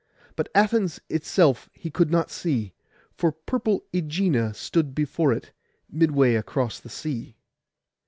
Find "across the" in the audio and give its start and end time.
6.33-6.89